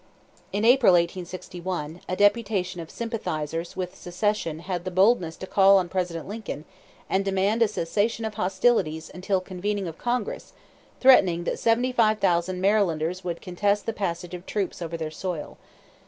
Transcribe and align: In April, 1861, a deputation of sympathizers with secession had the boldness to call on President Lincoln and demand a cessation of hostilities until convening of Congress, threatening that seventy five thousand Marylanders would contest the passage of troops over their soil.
In 0.51 0.65
April, 0.65 0.93
1861, 0.93 2.01
a 2.09 2.15
deputation 2.15 2.81
of 2.81 2.89
sympathizers 2.89 3.75
with 3.77 3.95
secession 3.95 4.61
had 4.61 4.83
the 4.83 4.89
boldness 4.89 5.35
to 5.35 5.45
call 5.45 5.77
on 5.77 5.89
President 5.89 6.27
Lincoln 6.27 6.65
and 7.07 7.23
demand 7.23 7.61
a 7.61 7.67
cessation 7.67 8.25
of 8.25 8.33
hostilities 8.33 9.11
until 9.13 9.39
convening 9.39 9.87
of 9.87 9.99
Congress, 9.99 10.53
threatening 10.99 11.43
that 11.43 11.59
seventy 11.59 11.91
five 11.91 12.17
thousand 12.17 12.59
Marylanders 12.61 13.23
would 13.23 13.43
contest 13.43 13.85
the 13.85 13.93
passage 13.93 14.33
of 14.33 14.47
troops 14.47 14.81
over 14.81 14.97
their 14.97 15.11
soil. 15.11 15.59